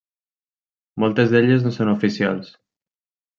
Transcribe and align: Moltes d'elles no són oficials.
Moltes 1.03 1.29
d'elles 1.33 1.67
no 1.67 1.75
són 1.77 1.93
oficials. 1.93 2.51